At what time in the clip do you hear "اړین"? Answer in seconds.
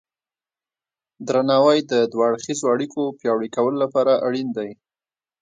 4.27-4.47